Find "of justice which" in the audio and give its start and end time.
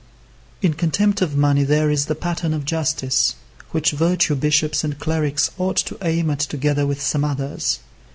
2.55-3.91